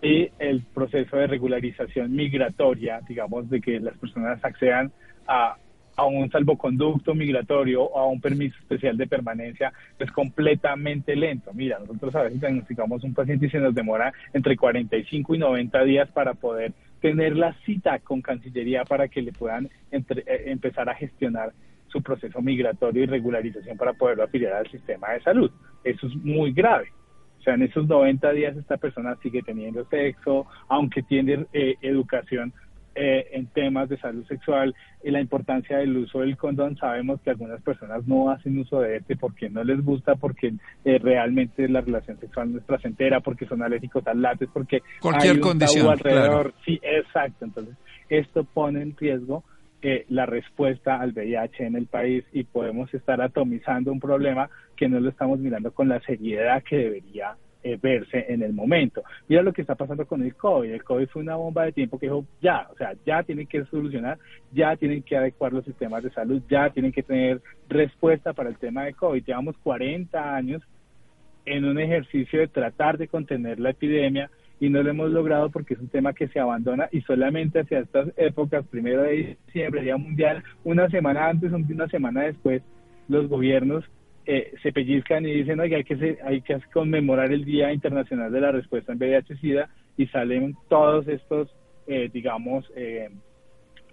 [0.00, 4.92] Y el proceso de regularización migratoria, digamos, de que las personas accedan
[5.26, 5.56] a
[6.00, 11.52] a un salvoconducto migratorio o a un permiso especial de permanencia es completamente lento.
[11.52, 15.84] Mira, nosotros a veces diagnosticamos un paciente y se nos demora entre 45 y 90
[15.84, 20.02] días para poder tener la cita con Cancillería para que le puedan eh,
[20.46, 21.52] empezar a gestionar
[21.88, 25.50] su proceso migratorio y regularización para poderlo afiliar al sistema de salud.
[25.84, 26.92] Eso es muy grave.
[27.40, 32.54] O sea, en esos 90 días esta persona sigue teniendo sexo, aunque tiene eh, educación
[32.94, 36.76] eh, en temas de salud sexual y la importancia del uso del condón.
[36.76, 40.98] Sabemos que algunas personas no hacen uso de este porque no les gusta, porque eh,
[40.98, 45.36] realmente la relación sexual no es placentera, porque son alérgicos al látex, porque cualquier hay
[45.36, 46.52] un condición alrededor.
[46.64, 47.44] Sí, exacto.
[47.44, 47.76] Entonces,
[48.08, 49.44] esto pone en riesgo
[49.82, 54.88] eh, la respuesta al VIH en el país y podemos estar atomizando un problema que
[54.88, 59.02] no lo estamos mirando con la seriedad que debería eh, verse en el momento.
[59.28, 60.70] Mira lo que está pasando con el COVID.
[60.70, 63.64] El COVID fue una bomba de tiempo que dijo, ya, o sea, ya tienen que
[63.66, 64.18] solucionar,
[64.52, 68.56] ya tienen que adecuar los sistemas de salud, ya tienen que tener respuesta para el
[68.56, 69.24] tema de COVID.
[69.24, 70.62] Llevamos 40 años
[71.44, 75.74] en un ejercicio de tratar de contener la epidemia y no lo hemos logrado porque
[75.74, 79.96] es un tema que se abandona y solamente hacia estas épocas, primero de diciembre, Día
[79.96, 82.62] Mundial, una semana antes, una semana después,
[83.08, 83.84] los gobiernos
[84.26, 88.40] eh, se pellizcan y dicen, oiga, hay que, hay que conmemorar el Día Internacional de
[88.40, 91.48] la Respuesta en VIH-Sida y salen todos estos,
[91.86, 93.08] eh, digamos, eh,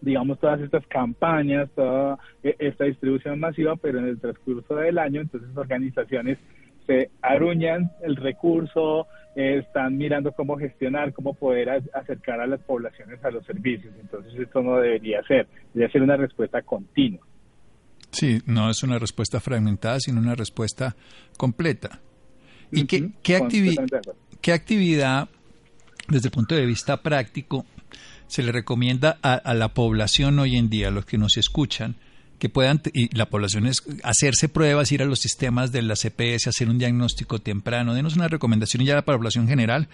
[0.01, 5.49] digamos, todas estas campañas, toda esta distribución masiva, pero en el transcurso del año, entonces
[5.55, 6.37] organizaciones
[6.85, 13.31] se aruñan el recurso, están mirando cómo gestionar, cómo poder acercar a las poblaciones a
[13.31, 13.93] los servicios.
[13.99, 17.26] Entonces esto no debería ser, debería ser una respuesta continua.
[18.17, 20.95] Sí, no es una respuesta fragmentada, sino una respuesta
[21.37, 21.99] completa.
[22.71, 23.39] ¿Y qué, qué,
[24.41, 25.29] qué, actividad,
[26.07, 27.63] desde el punto de vista práctico,
[28.25, 31.95] se le recomienda a, la población hoy en día, a los que nos escuchan,
[32.39, 36.47] que puedan, y la población es hacerse pruebas, ir a los sistemas de la CPS,
[36.47, 39.89] hacer un diagnóstico temprano, denos una recomendación ya para la población general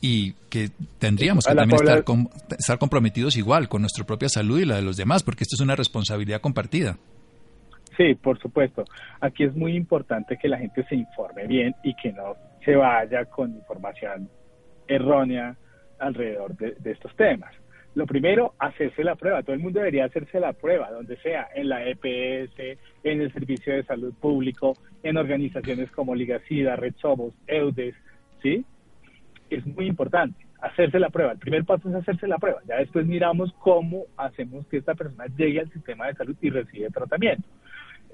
[0.00, 2.04] y que tendríamos que también estar,
[2.56, 5.60] estar comprometidos igual con nuestra propia salud y la de los demás, porque esto es
[5.60, 6.96] una responsabilidad compartida.
[7.96, 8.84] Sí, por supuesto.
[9.20, 13.24] Aquí es muy importante que la gente se informe bien y que no se vaya
[13.24, 14.28] con información
[14.86, 15.56] errónea
[15.98, 17.54] alrededor de, estos temas.
[17.94, 19.42] Lo primero, hacerse la prueba.
[19.42, 23.72] Todo el mundo debería hacerse la prueba, donde sea, en la EPS, en el Servicio
[23.72, 27.94] de Salud Público, en organizaciones como Liga SIDA, Red Somos, EUDES,
[28.42, 28.66] ¿sí?
[29.48, 31.32] Es muy importante hacerse la prueba.
[31.32, 32.60] El primer paso es hacerse la prueba.
[32.68, 36.90] Ya después miramos cómo hacemos que esta persona llegue al sistema de salud y reciba
[36.90, 37.48] tratamiento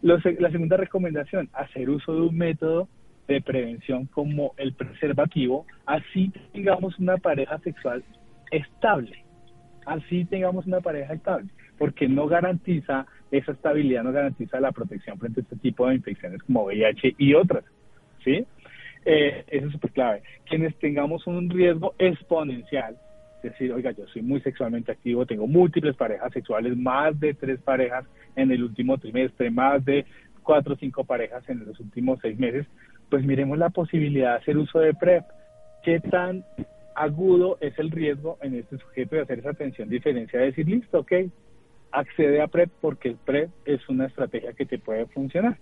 [0.02, 2.88] la segunda recomendación, hacer uso de un método
[3.28, 8.02] de prevención como el preservativo, así tengamos una pareja sexual
[8.50, 9.24] estable,
[9.86, 15.40] así tengamos una pareja estable, porque no garantiza esa estabilidad, no garantiza la protección frente
[15.40, 17.64] a este tipo de infecciones como VIH y otras,
[18.24, 18.44] ¿sí?
[19.04, 20.22] Eh, eso es súper clave.
[20.48, 22.96] Quienes tengamos un riesgo exponencial,
[23.42, 28.04] decir, oiga, yo soy muy sexualmente activo, tengo múltiples parejas sexuales, más de tres parejas
[28.36, 30.04] en el último trimestre, más de
[30.42, 32.66] cuatro o cinco parejas en los últimos seis meses,
[33.10, 35.24] pues miremos la posibilidad de hacer uso de PrEP.
[35.84, 36.44] ¿Qué tan
[36.94, 41.00] agudo es el riesgo en este sujeto de hacer esa atención diferencia de decir, listo,
[41.00, 41.12] ok,
[41.90, 45.58] accede a PrEP porque el PrEP es una estrategia que te puede funcionar,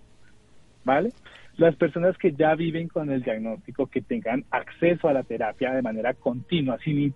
[0.83, 1.11] ¿vale?
[1.57, 5.81] Las personas que ya viven con el diagnóstico, que tengan acceso a la terapia de
[5.81, 7.13] manera continua, sin,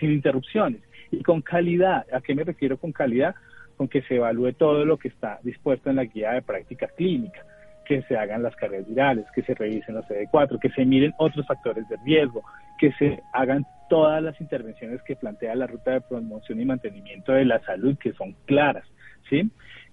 [0.00, 2.06] sin interrupciones y con calidad.
[2.12, 3.34] ¿A qué me refiero con calidad?
[3.76, 7.44] Con que se evalúe todo lo que está dispuesto en la guía de práctica clínica,
[7.84, 11.46] que se hagan las cargas virales, que se revisen los CD4, que se miren otros
[11.46, 12.42] factores de riesgo,
[12.78, 17.44] que se hagan todas las intervenciones que plantea la ruta de promoción y mantenimiento de
[17.44, 18.84] la salud, que son claras,
[19.30, 19.50] ¿sí?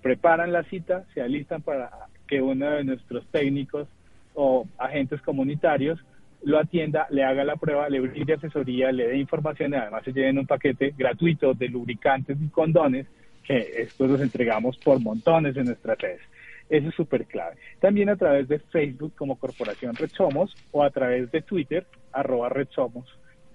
[0.00, 1.90] preparan la cita, se alistan para
[2.26, 3.88] que uno de nuestros técnicos
[4.32, 6.02] o agentes comunitarios
[6.44, 10.12] lo atienda, le haga la prueba, le brinde asesoría, le dé información y además se
[10.12, 13.06] lleven un paquete gratuito de lubricantes y condones
[13.44, 16.20] que estos los entregamos por montones en nuestras redes.
[16.68, 17.56] Eso es súper clave.
[17.80, 22.48] También a través de Facebook como Corporación Red Somos o a través de Twitter, arroba
[22.48, 23.06] Red Somos,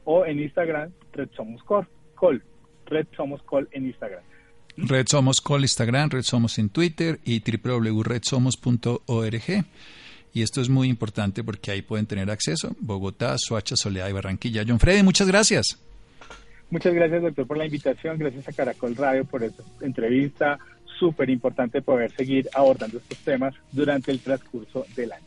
[0.05, 2.41] o en Instagram, Red Somos Col,
[2.85, 4.23] Red Somos Col en Instagram.
[4.77, 9.65] Red Somos Col Instagram, Red Somos en Twitter y www.redsomos.org.
[10.33, 14.63] Y esto es muy importante porque ahí pueden tener acceso Bogotá, Soacha, Soledad y Barranquilla.
[14.65, 15.77] John Freddy, muchas gracias.
[16.69, 18.17] Muchas gracias, doctor, por la invitación.
[18.17, 20.57] Gracias a Caracol Radio por esta entrevista.
[20.97, 25.25] Súper importante poder seguir abordando estos temas durante el transcurso del año.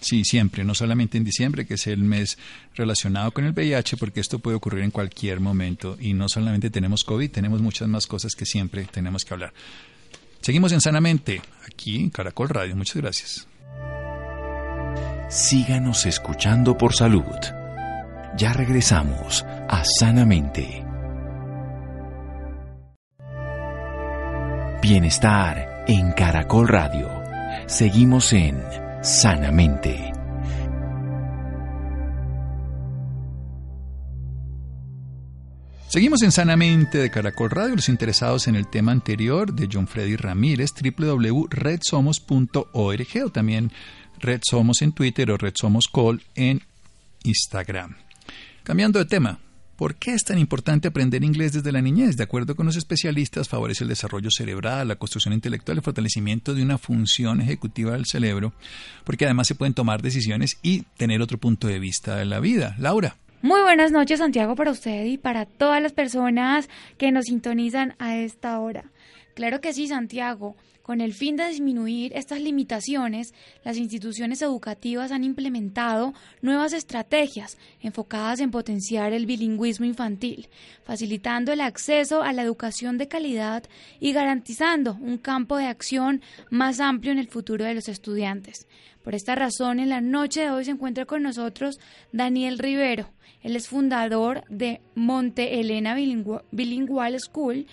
[0.00, 2.38] Sí, siempre, no solamente en diciembre, que es el mes
[2.74, 5.96] relacionado con el VIH, porque esto puede ocurrir en cualquier momento.
[6.00, 9.52] Y no solamente tenemos COVID, tenemos muchas más cosas que siempre tenemos que hablar.
[10.40, 12.76] Seguimos en Sanamente, aquí en Caracol Radio.
[12.76, 13.48] Muchas gracias.
[15.28, 17.24] Síganos escuchando por salud.
[18.36, 20.84] Ya regresamos a Sanamente.
[24.80, 27.10] Bienestar en Caracol Radio.
[27.66, 28.62] Seguimos en
[29.02, 30.12] Sanamente.
[35.88, 37.74] Seguimos en Sanamente de Caracol Radio.
[37.74, 43.72] Los interesados en el tema anterior de John Freddy Ramírez, www.redsomos.org también
[44.20, 46.62] Red Somos en Twitter o Red Somos Call en
[47.24, 47.96] Instagram.
[48.62, 49.38] Cambiando de tema,
[49.76, 52.16] ¿Por qué es tan importante aprender inglés desde la niñez?
[52.16, 56.62] De acuerdo con los especialistas, favorece el desarrollo cerebral, la construcción intelectual, el fortalecimiento de
[56.62, 58.54] una función ejecutiva del cerebro,
[59.04, 62.74] porque además se pueden tomar decisiones y tener otro punto de vista de la vida.
[62.78, 63.16] Laura.
[63.42, 68.16] Muy buenas noches, Santiago, para usted y para todas las personas que nos sintonizan a
[68.16, 68.84] esta hora.
[69.34, 70.56] Claro que sí, Santiago.
[70.86, 78.38] Con el fin de disminuir estas limitaciones, las instituciones educativas han implementado nuevas estrategias enfocadas
[78.38, 80.48] en potenciar el bilingüismo infantil,
[80.84, 83.64] facilitando el acceso a la educación de calidad
[83.98, 88.68] y garantizando un campo de acción más amplio en el futuro de los estudiantes.
[89.02, 91.80] Por esta razón, en la noche de hoy se encuentra con nosotros
[92.12, 93.10] Daniel Rivero.
[93.42, 97.66] Él es fundador de Monte Elena Bilingual School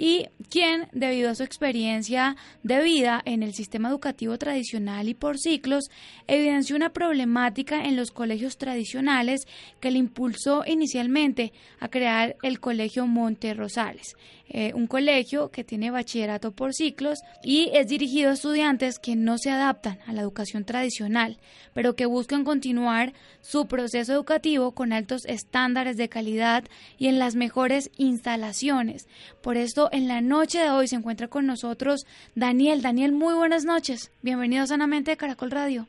[0.00, 5.36] y quien, debido a su experiencia de vida en el sistema educativo tradicional y por
[5.36, 5.90] ciclos,
[6.26, 9.46] evidenció una problemática en los colegios tradicionales
[9.78, 14.16] que le impulsó inicialmente a crear el Colegio Monte Rosales,
[14.52, 19.38] eh, un colegio que tiene bachillerato por ciclos y es dirigido a estudiantes que no
[19.38, 21.38] se adaptan a la educación tradicional,
[21.72, 26.64] pero que buscan continuar su proceso educativo con altos estándares de calidad
[26.98, 29.06] y en las mejores instalaciones.
[29.40, 32.82] Por esto, en la noche de hoy se encuentra con nosotros Daniel.
[32.82, 34.10] Daniel, muy buenas noches.
[34.20, 35.86] Bienvenido Sanamente de Caracol Radio.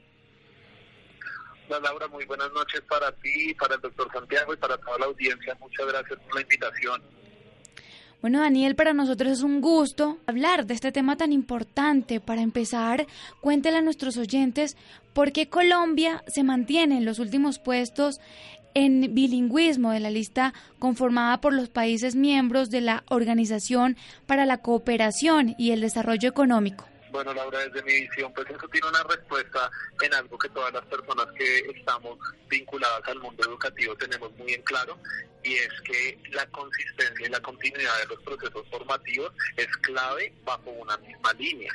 [1.67, 5.05] Hola Laura, muy buenas noches para ti, para el doctor Santiago y para toda la
[5.05, 5.57] audiencia.
[5.59, 7.20] Muchas gracias por la invitación.
[8.21, 12.19] Bueno, Daniel, para nosotros es un gusto hablar de este tema tan importante.
[12.19, 13.07] Para empezar,
[13.41, 14.77] cuéntele a nuestros oyentes
[15.13, 18.19] por qué Colombia se mantiene en los últimos puestos
[18.75, 24.59] en bilingüismo de la lista conformada por los países miembros de la Organización para la
[24.59, 26.90] Cooperación y el Desarrollo Económico.
[27.11, 29.69] Bueno, Laura, desde mi visión, pues eso tiene una respuesta
[30.01, 34.61] en algo que todas las personas que estamos vinculadas al mundo educativo tenemos muy en
[34.61, 34.97] claro,
[35.43, 40.69] y es que la consistencia y la continuidad de los procesos formativos es clave bajo
[40.69, 41.73] una misma línea.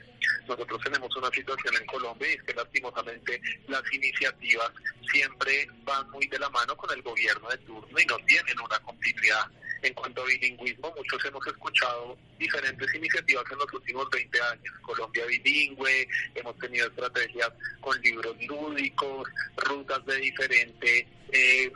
[0.49, 4.71] Nosotros tenemos una situación en Colombia y es que lastimosamente las iniciativas
[5.13, 8.79] siempre van muy de la mano con el gobierno de turno y no tienen una
[8.81, 9.51] continuidad.
[9.83, 14.75] En cuanto a bilingüismo, muchos hemos escuchado diferentes iniciativas en los últimos 20 años.
[14.83, 21.71] Colombia bilingüe, hemos tenido estrategias con libros lúdicos, rutas de diferente eh,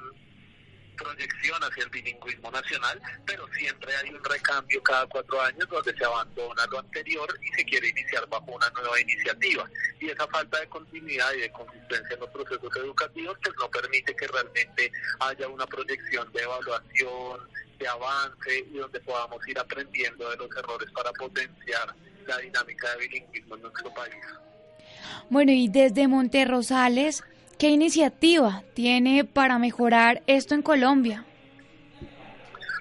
[1.00, 6.04] proyección hacia el bilingüismo nacional, pero siempre hay un recambio cada cuatro años donde se
[6.04, 9.68] abandona lo anterior y se quiere iniciar bajo una nueva iniciativa.
[9.98, 14.14] Y esa falta de continuidad y de consistencia en los procesos educativos pues no permite
[14.14, 17.40] que realmente haya una proyección de evaluación,
[17.78, 21.94] de avance y donde podamos ir aprendiendo de los errores para potenciar
[22.26, 24.24] la dinámica de bilingüismo en nuestro país.
[25.30, 27.24] Bueno, y desde Monterrosales,
[27.60, 31.26] ¿Qué iniciativa tiene para mejorar esto en Colombia?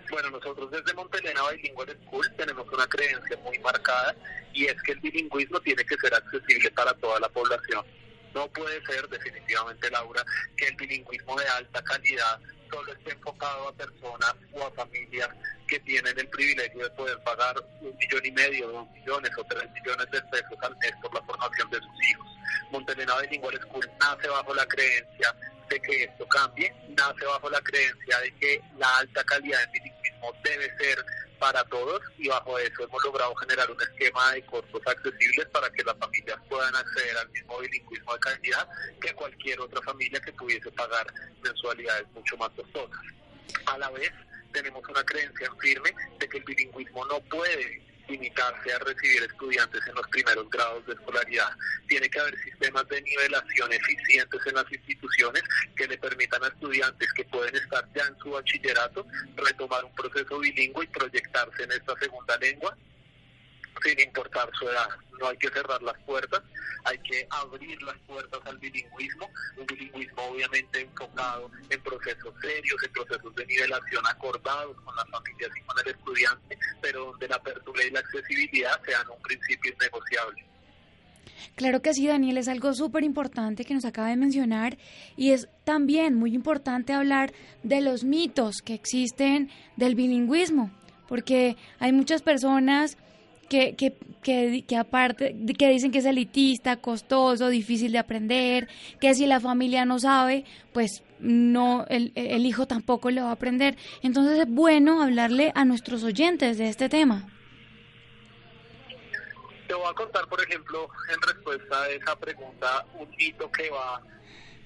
[0.09, 4.15] Bueno, nosotros desde Montelena Bilingual School tenemos una creencia muy marcada
[4.53, 7.85] y es que el bilingüismo tiene que ser accesible para toda la población.
[8.33, 10.23] No puede ser definitivamente, Laura,
[10.55, 15.29] que el bilingüismo de alta calidad solo esté enfocado a personas o a familias
[15.67, 19.69] que tienen el privilegio de poder pagar un millón y medio, dos millones o tres
[19.71, 22.27] millones de pesos al mes por la formación de sus hijos.
[22.71, 25.35] Montelena Bilingual School nace bajo la creencia
[25.69, 30.33] de que esto cambie, nace bajo la creencia de que la alta calidad del bilingüismo
[30.43, 31.05] debe ser
[31.39, 35.83] para todos y bajo eso hemos logrado generar un esquema de costos accesibles para que
[35.83, 38.67] las familias puedan acceder al mismo bilingüismo de calidad
[39.01, 41.07] que cualquier otra familia que pudiese pagar
[41.41, 42.99] mensualidades mucho más costosas.
[43.65, 44.11] A la vez,
[44.51, 49.95] tenemos una creencia firme de que el bilingüismo no puede limitarse a recibir estudiantes en
[49.95, 51.49] los primeros grados de escolaridad.
[51.87, 55.43] Tiene que haber sistemas de nivelación eficientes en las instituciones
[55.75, 59.05] que le permitan a estudiantes que pueden estar ya en su bachillerato
[59.35, 62.75] retomar un proceso bilingüe y proyectarse en esta segunda lengua
[63.83, 64.89] sin importar su edad.
[65.19, 66.41] No hay que cerrar las puertas,
[66.85, 72.91] hay que abrir las puertas al bilingüismo, un bilingüismo obviamente enfocado en procesos serios, en
[72.93, 77.83] procesos de nivelación acordados con las familias y con el estudiante, pero donde la apertura
[77.83, 80.45] y la accesibilidad sean un principio innegociable.
[81.55, 84.77] Claro que sí, Daniel, es algo súper importante que nos acaba de mencionar
[85.17, 90.71] y es también muy importante hablar de los mitos que existen del bilingüismo,
[91.07, 92.97] porque hay muchas personas
[93.49, 98.69] que, que, que, aparte, que dicen que es elitista, costoso, difícil de aprender,
[99.01, 103.33] que si la familia no sabe, pues no, el, el hijo tampoco lo va a
[103.33, 103.75] aprender.
[104.03, 107.27] Entonces es bueno hablarle a nuestros oyentes de este tema.
[109.67, 114.01] Te voy a contar, por ejemplo, en respuesta a esa pregunta, un mito que va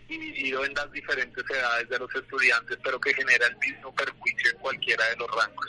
[0.08, 4.58] dividido en las diferentes edades de los estudiantes, pero que genera el mismo perjuicio en
[4.60, 5.68] cualquiera de los rangos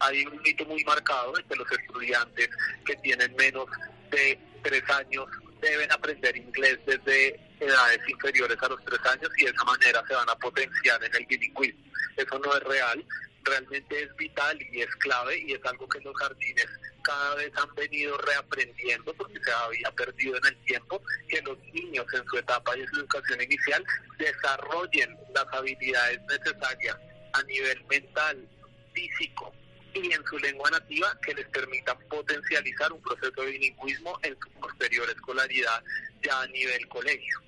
[0.00, 2.48] hay un mito muy marcado de que los estudiantes
[2.84, 3.66] que tienen menos
[4.10, 5.26] de tres años
[5.60, 10.14] deben aprender inglés desde edades inferiores a los tres años y de esa manera se
[10.14, 11.84] van a potenciar en el bilingüismo.
[12.16, 13.04] Eso no es real,
[13.44, 16.66] realmente es vital y es clave y es algo que los jardines
[17.02, 22.06] cada vez han venido reaprendiendo porque se había perdido en el tiempo que los niños
[22.14, 23.84] en su etapa de su educación inicial
[24.18, 26.96] desarrollen las habilidades necesarias
[27.34, 28.48] a nivel mental,
[28.94, 29.52] físico,
[29.94, 34.50] y en su lengua nativa que les permitan potencializar un proceso de bilingüismo en su
[34.60, 35.82] posterior escolaridad
[36.22, 37.40] ya a nivel colegio.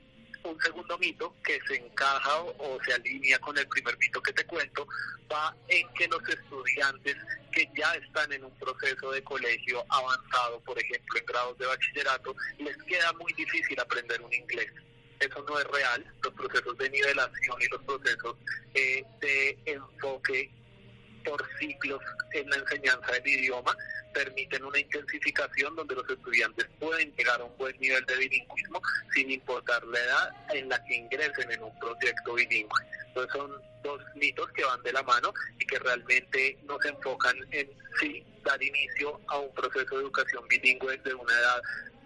[0.44, 4.46] Un segundo mito que se encaja o, se alinea con el primer mito que te
[4.46, 4.86] cuento
[5.32, 7.16] va en que los estudiantes
[7.50, 12.36] que ya están en un proceso de colegio avanzado, por ejemplo en grados de bachillerato,
[12.58, 14.70] les queda muy difícil aprender un inglés
[15.20, 16.04] eso no es real.
[16.22, 18.36] Los procesos de nivelación y los procesos
[18.74, 20.50] eh, de enfoque
[21.26, 22.00] por ciclos
[22.32, 23.76] en la enseñanza del idioma
[24.14, 28.80] permiten una intensificación donde los estudiantes pueden llegar a un buen nivel de bilingüismo
[29.12, 32.80] sin importar la edad en la que ingresen en un proyecto bilingüe.
[33.08, 33.50] Entonces son
[33.82, 37.68] dos mitos que van de la mano y que realmente nos enfocan en
[38.00, 41.62] sí dar inicio a un proceso de educación bilingüe desde una edad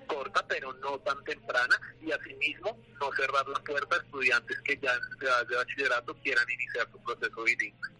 [0.06, 4.92] corta pero no tan temprana y asimismo no cerrar la puerta a estudiantes que ya
[4.94, 7.99] en edad de bachillerato quieran iniciar su proceso bilingüe.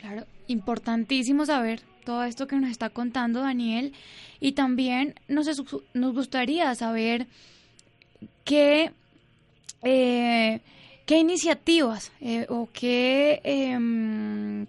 [0.00, 3.92] Claro, importantísimo saber todo esto que nos está contando Daniel
[4.40, 5.46] y también nos,
[5.92, 7.26] nos gustaría saber
[8.44, 8.92] qué,
[9.82, 10.60] eh,
[11.04, 14.66] qué iniciativas eh, o qué em,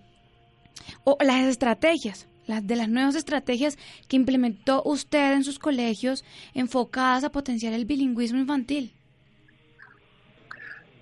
[1.06, 3.78] o las estrategias las de las nuevas estrategias
[4.10, 8.92] que implementó usted en sus colegios enfocadas a potenciar el bilingüismo infantil.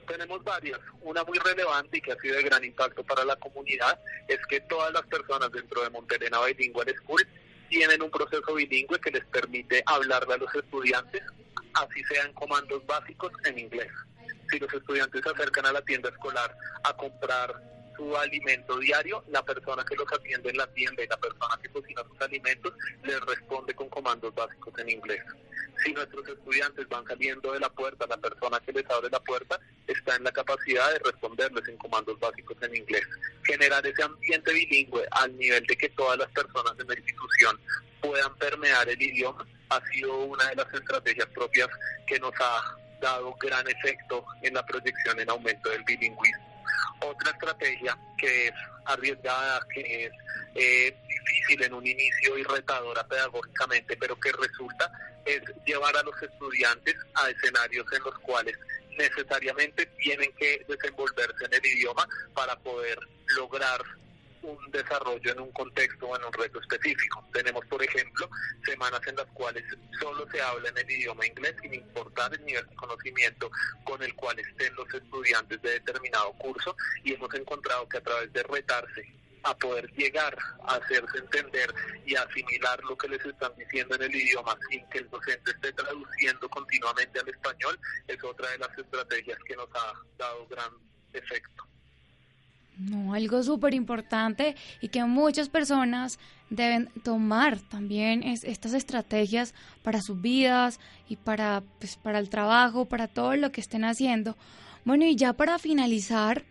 [0.09, 0.79] Tenemos varias.
[1.01, 4.59] Una muy relevante y que ha sido de gran impacto para la comunidad es que
[4.61, 7.27] todas las personas dentro de Montelena Bilingual School
[7.69, 11.21] tienen un proceso bilingüe que les permite hablarle a los estudiantes,
[11.75, 13.91] así sean comandos básicos en inglés.
[14.49, 17.61] Si los estudiantes se acercan a la tienda escolar a comprar
[17.99, 21.69] su alimento diario, la persona que los atiende en la tienda y la persona que
[21.69, 22.73] cocina sus alimentos
[23.03, 25.21] les responde con comandos básicos en inglés.
[25.83, 29.59] Si nuestros estudiantes van saliendo de la puerta, la persona que les abre la puerta
[29.87, 33.03] está en la capacidad de responderles en comandos básicos en inglés.
[33.43, 37.59] Generar ese ambiente bilingüe al nivel de que todas las personas en la institución
[38.01, 41.67] puedan permear el idioma ha sido una de las estrategias propias
[42.07, 46.48] que nos ha dado gran efecto en la proyección en aumento del bilingüismo.
[47.01, 48.53] Otra estrategia que es
[48.85, 50.11] arriesgada, que es
[50.55, 54.91] eh, difícil en un inicio y retadora pedagógicamente, pero que resulta
[55.25, 58.57] es llevar a los estudiantes a escenarios en los cuales
[58.97, 63.81] necesariamente tienen que desenvolverse en el idioma para poder lograr
[64.43, 67.23] un desarrollo en un contexto o en un reto específico.
[67.33, 68.29] Tenemos, por ejemplo,
[68.65, 69.63] semanas en las cuales
[69.99, 73.51] solo se habla en el idioma inglés sin importar el nivel de conocimiento
[73.83, 78.31] con el cual estén los estudiantes de determinado curso y hemos encontrado que a través
[78.33, 81.73] de retarse a poder llegar a hacerse entender
[82.05, 85.71] y asimilar lo que les están diciendo en el idioma sin que el docente esté
[85.73, 90.71] traduciendo continuamente al español es otra de las estrategias que nos ha dado gran
[91.13, 91.63] efecto.
[92.79, 96.17] No, algo súper importante y que muchas personas
[96.49, 99.53] deben tomar también es estas estrategias
[99.83, 104.37] para sus vidas y para, pues, para el trabajo, para todo lo que estén haciendo.
[104.85, 106.45] Bueno, y ya para finalizar,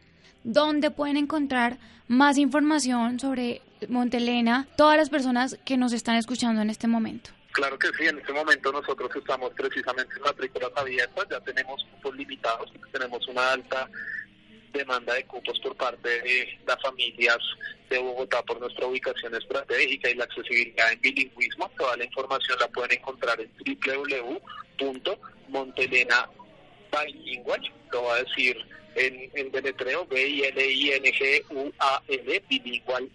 [0.44, 6.68] ¿dónde pueden encontrar más información sobre Montelena todas las personas que nos están escuchando en
[6.68, 7.30] este momento?
[7.52, 12.16] Claro que sí, en este momento nosotros estamos precisamente en matrículas abiertas, ya tenemos cupos
[12.16, 13.88] limitados, tenemos una alta
[14.72, 17.38] demanda de cupos por parte de las familias
[17.88, 21.70] de Bogotá por nuestra ubicación estratégica y la accesibilidad en bilingüismo.
[21.76, 23.50] Toda la información la pueden encontrar en
[24.78, 28.56] www.montelena.bilingual, lo voy a decir
[28.94, 33.10] en, en deletreo, b i l i n g u a l bilingual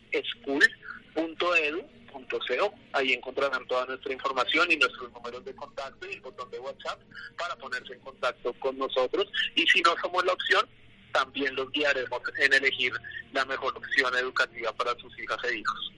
[2.93, 6.99] Ahí encontrarán toda nuestra información y nuestros números de contacto y el botón de WhatsApp
[7.37, 9.25] para ponerse en contacto con nosotros.
[9.55, 10.67] Y si no somos la opción,
[11.13, 12.91] también los guiaremos en elegir
[13.31, 15.91] la mejor opción educativa para sus hijas e hijos.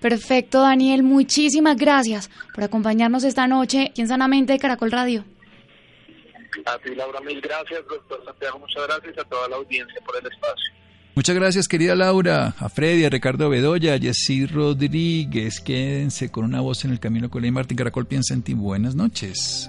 [0.00, 1.02] Perfecto, Daniel.
[1.02, 5.24] Muchísimas gracias por acompañarnos esta noche aquí en Sanamente de Caracol Radio.
[6.66, 7.80] A ti, Laura, mil gracias.
[7.88, 10.72] Doctor Santiago, muchas gracias a toda la audiencia por el espacio.
[11.14, 15.60] Muchas gracias, querida Laura, a Freddy, a Ricardo Bedoya, a Jessy Rodríguez.
[15.60, 18.54] Quédense con una voz en el camino con la Martín Caracol piensa en ti.
[18.54, 19.68] Buenas noches.